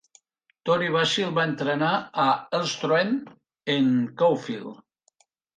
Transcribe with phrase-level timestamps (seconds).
[0.69, 1.91] Tony Vasil va entrenar
[2.25, 2.27] a
[2.61, 3.13] Elvstroem
[3.75, 3.93] en
[4.23, 5.25] Caulfield.